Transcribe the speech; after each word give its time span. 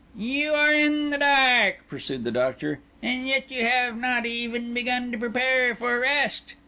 "You 0.17 0.55
are 0.55 0.73
in 0.73 1.11
the 1.11 1.19
dark," 1.19 1.87
pursued 1.87 2.23
the 2.23 2.31
Doctor; 2.31 2.79
"and 3.03 3.27
yet 3.27 3.51
you 3.51 3.63
have 3.67 3.95
not 3.95 4.25
even 4.25 4.73
begun 4.73 5.11
to 5.11 5.17
prepare 5.19 5.75
for 5.75 5.99
rest. 5.99 6.55